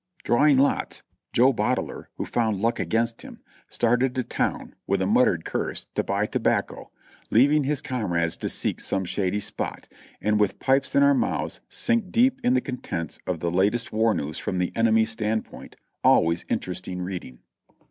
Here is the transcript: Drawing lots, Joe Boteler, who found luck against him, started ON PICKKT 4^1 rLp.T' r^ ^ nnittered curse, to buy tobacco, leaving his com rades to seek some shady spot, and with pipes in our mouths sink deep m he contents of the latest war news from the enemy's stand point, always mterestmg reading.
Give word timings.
Drawing 0.23 0.57
lots, 0.57 1.03
Joe 1.31 1.53
Boteler, 1.53 2.07
who 2.15 2.25
found 2.25 2.59
luck 2.59 2.79
against 2.79 3.21
him, 3.21 3.39
started 3.69 4.17
ON 4.17 4.23
PICKKT 4.23 4.29
4^1 4.29 4.45
rLp.T' 4.51 4.73
r^ 4.87 4.97
^ 4.97 4.97
nnittered 5.13 5.45
curse, 5.45 5.85
to 5.93 6.03
buy 6.03 6.25
tobacco, 6.25 6.89
leaving 7.29 7.65
his 7.65 7.83
com 7.83 8.11
rades 8.11 8.35
to 8.37 8.49
seek 8.49 8.81
some 8.81 9.05
shady 9.05 9.39
spot, 9.39 9.87
and 10.19 10.39
with 10.39 10.57
pipes 10.57 10.95
in 10.95 11.03
our 11.03 11.13
mouths 11.13 11.61
sink 11.69 12.11
deep 12.11 12.39
m 12.43 12.55
he 12.55 12.61
contents 12.61 13.19
of 13.27 13.41
the 13.41 13.51
latest 13.51 13.93
war 13.93 14.15
news 14.15 14.39
from 14.39 14.57
the 14.57 14.71
enemy's 14.75 15.11
stand 15.11 15.45
point, 15.45 15.75
always 16.03 16.45
mterestmg 16.45 16.99
reading. 17.05 17.37